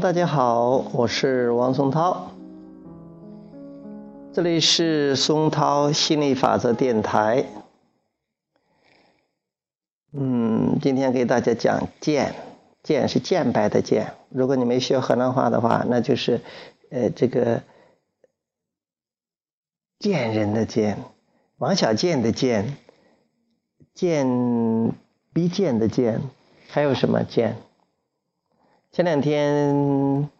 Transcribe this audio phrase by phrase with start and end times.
[0.00, 2.32] 大家好，我是王松涛，
[4.32, 7.46] 这里是松涛心理法则电台。
[10.12, 12.34] 嗯，今天给大家讲“见
[12.82, 14.14] ”，“见”是见白的“见”。
[14.30, 16.40] 如果你没学河南话的话，那就是
[16.90, 17.62] 呃这个
[20.00, 20.98] “贱人”的“贱”，
[21.58, 22.76] 王小贱的“贱
[23.94, 24.92] ”，“贱”
[25.32, 26.20] 逼贱的“贱”，
[26.68, 27.56] 还有什么“贱”？
[28.94, 30.30] 前两天，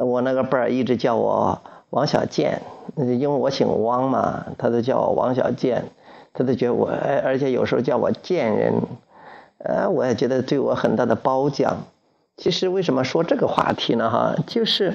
[0.00, 2.62] 我那个伴儿一直叫我王小贱，
[2.94, 5.86] 因为我姓汪嘛，他都叫我王小贱，
[6.32, 6.88] 他都觉得我，
[7.24, 8.74] 而且有时候叫我贱人，
[9.58, 11.78] 呃，我也觉得对我很大的褒奖。
[12.36, 14.08] 其实为什么说这个话题呢？
[14.08, 14.94] 哈，就是。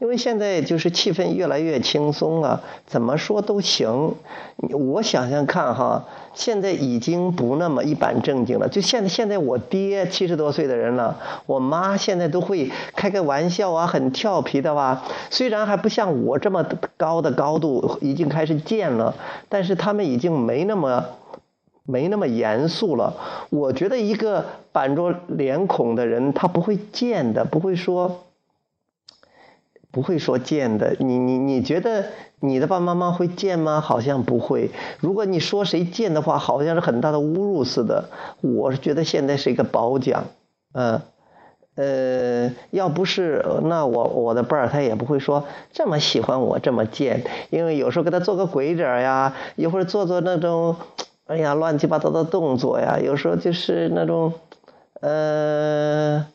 [0.00, 4.14] 因为现在就是气氛越来越轻松了，怎么说都行。
[4.70, 8.66] 我想想看哈，现在已经不那么一板正经了。
[8.66, 15.04] 就现在，现在我爹七十多岁的人了，我妈现在都会开个玩笑啊，很调皮的吧。
[15.28, 16.64] 虽然还不像我这么
[16.96, 19.14] 高的高度，已经开始贱了，
[19.50, 21.04] 但是他们已经没那么
[21.84, 23.14] 没那么严肃了。
[23.50, 28.22] 我觉得一个板着脸孔的人，他不会贱的，不会说。
[29.92, 32.04] 不会说贱的，你你你觉得
[32.38, 33.80] 你的爸爸妈妈会贱吗？
[33.80, 34.70] 好像不会。
[35.00, 38.08] 如果你说谁贱的话，好像是很大的侮辱似的。
[38.40, 40.24] 我是觉得现在是一个褒奖，
[40.72, 41.02] 嗯，
[41.74, 50.76] 呃，要不是那我我的伴儿他也不会说这么喜欢我这么贱，因为有时候给他做个鬼脸呀，一会儿做做那种，
[51.26, 54.32] 哎呀乱七八糟的动作呀，有时候就是那种，
[55.00, 56.26] 呃。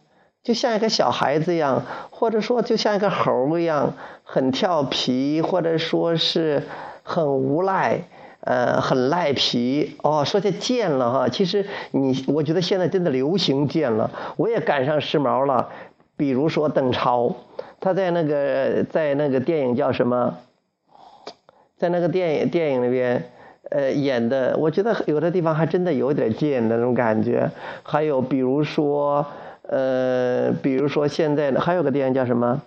[0.45, 6.61] 就像一个小孩子一样，或者说就像一个猴一样，很调皮，或者说是
[7.01, 8.01] 很无赖，
[8.41, 9.97] 呃，很赖皮。
[10.03, 15.69] 哦，说起贱了哈，其实你，我觉得现在真的流行贱了，我也赶上时髦了。
[16.15, 17.35] 比如说邓超，
[17.79, 20.37] 他在那个在那个电影叫什么，
[21.75, 23.31] 在那个电影电影里边，
[23.71, 27.49] 呃，演的，我觉得有的地方还真的有点贱的那种感觉。
[27.81, 29.25] 还有比如说。
[29.67, 32.61] 呃，比如说现在还有个电影叫什么？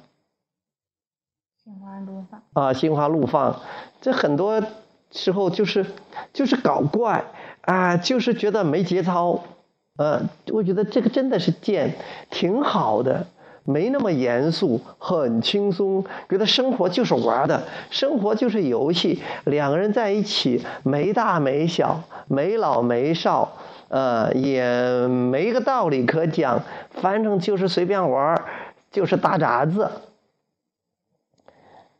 [1.62, 2.42] 心花怒放。
[2.52, 3.60] 啊，心花怒放，
[4.00, 4.62] 这很多
[5.10, 5.86] 时候就是
[6.32, 7.24] 就是搞怪
[7.60, 9.44] 啊，就是觉得没节操，
[9.96, 10.22] 呃，
[10.52, 11.94] 我觉得这个真的是贱，
[12.30, 13.26] 挺好的，
[13.64, 23.52] 没那么严肃，很轻松，觉得生活就是玩的，生活就是游戏，两个人在一起没大没小，没老没少。
[23.88, 28.44] 呃，也没个道理可讲，反正就是随便玩
[28.90, 29.90] 就是打杂子。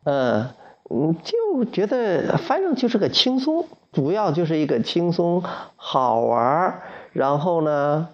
[0.05, 0.51] 嗯
[0.91, 5.43] 嗯，就觉得反正就是个轻松，主要就是一个轻松
[5.77, 6.83] 好玩
[7.13, 8.09] 然后呢，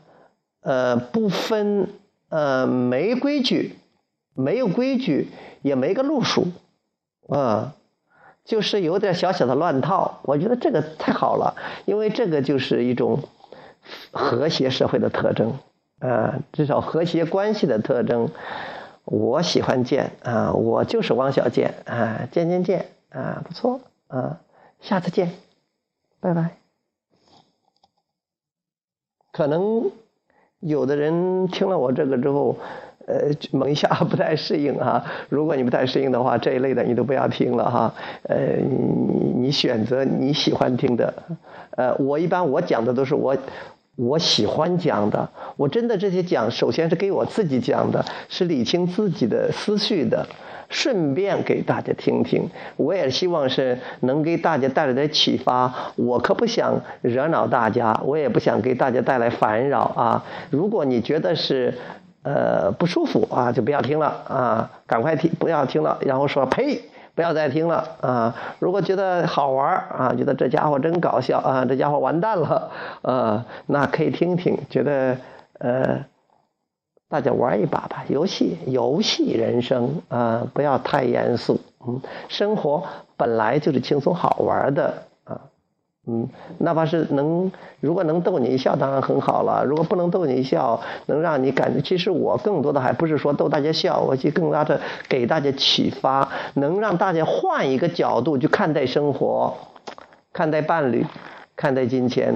[0.61, 1.89] 呃，不分
[2.29, 3.77] 呃没规矩，
[4.35, 5.31] 没有规矩，
[5.63, 6.47] 也没个路数，
[7.29, 7.75] 啊，
[8.45, 10.21] 就是有点小小的乱套。
[10.23, 11.57] 我觉得这个太好了，
[11.87, 13.19] 因为这个就是一种。
[14.13, 15.59] 和谐社会的特征，
[16.01, 18.31] 啊，至少和谐关系的特征。
[19.07, 24.41] 我喜欢见啊，我就是汪小贱啊，见见见啊，不错啊，
[24.81, 25.33] 下次见，
[26.21, 26.57] 拜拜。
[29.31, 29.91] 可能
[30.61, 32.57] 有的人听了我这个之后，
[33.07, 35.05] 呃，猛一下不太适应哈。
[35.29, 37.95] 如果你不太适应的话，这一类的你都不要听了哈。
[38.23, 41.13] 呃，你你选择你喜欢听的。
[41.73, 43.37] 呃，我一般我讲的都是我。
[43.97, 50.27] 我喜欢讲的，我真的这些讲，首先是给我自己讲的，是理清自己的思绪的，
[50.69, 52.51] 顺便给大家听听。
[52.77, 55.73] 我也希望是能给大家带来点启发。
[55.95, 60.25] 我可不想惹恼大家，我也不想给大家带来烦扰啊。
[60.51, 61.79] 如果你觉得是
[62.25, 66.81] 呃不舒服啊，就不要听了啊，赶快听，不要听了，然后说呸。
[67.15, 68.35] 不要再听了啊！
[68.59, 72.71] 如果觉得好玩啊，觉得这家伙真搞笑啊，这家伙完蛋了
[73.03, 74.59] 啊，那可以听听。
[74.69, 75.17] 觉得
[75.59, 76.05] 呃，
[77.09, 81.61] 大家玩一把吧，游戏游戏人生啊，不要太严肃。
[81.87, 82.83] 嗯，生活
[83.17, 85.05] 本来就是轻松好玩的。
[86.07, 86.29] 嗯，
[86.59, 89.65] 哪怕是能，如果能逗你一笑，当然很好了。
[89.65, 94.79] 如果不能逗你一笑，能让你感觉，其实我更多的还不是说逗大家笑，我去更大的
[95.09, 99.55] 给大家启发，能让大家换一个角度去看待生活，
[100.33, 101.07] 看待伴侣，
[101.57, 102.35] 看待金钱，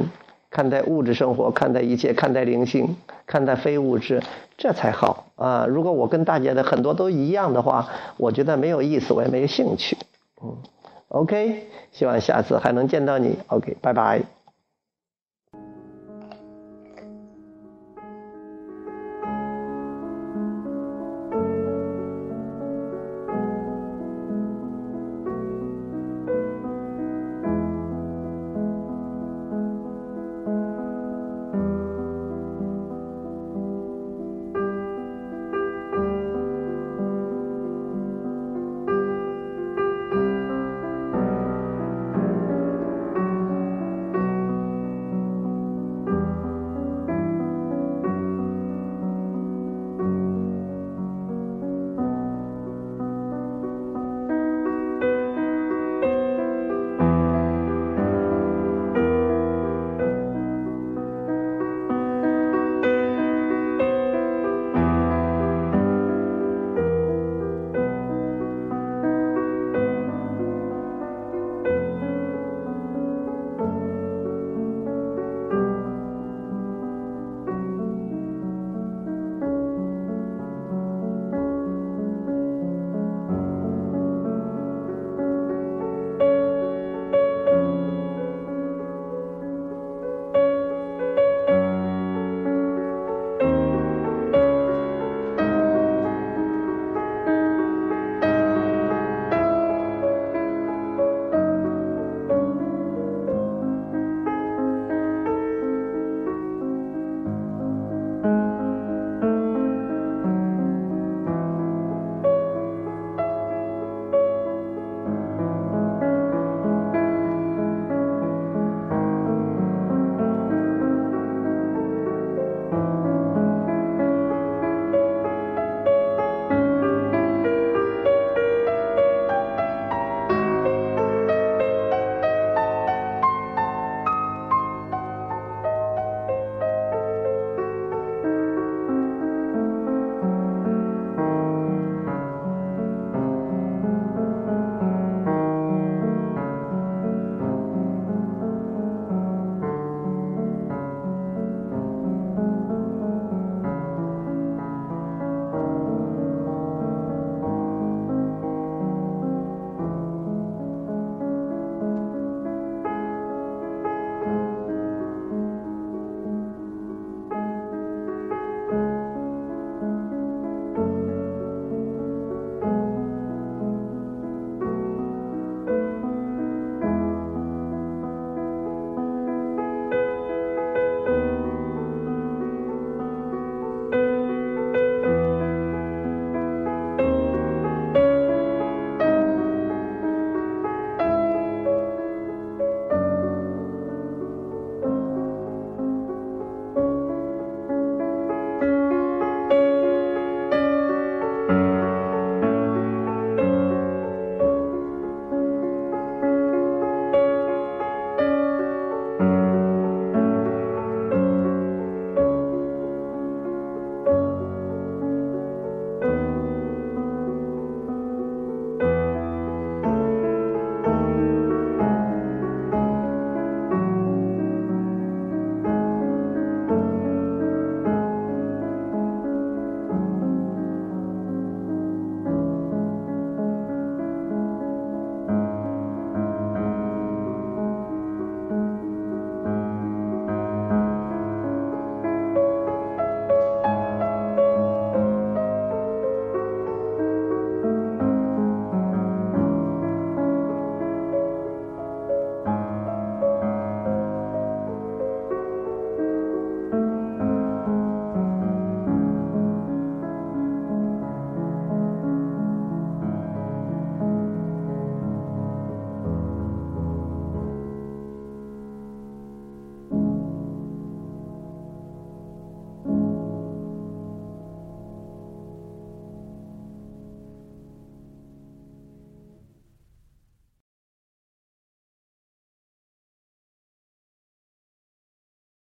[0.50, 4.23] 看待物质生活，看待一切，看待灵性，看待非物质，
[4.56, 5.67] 这才好啊！
[5.69, 7.87] 如果我跟大家的很多都一样的话，
[8.17, 9.94] 我觉得没有意思，我也没有兴趣。
[10.43, 10.56] 嗯。
[11.08, 13.38] OK，希望下次还能见到你。
[13.49, 14.38] OK，拜拜。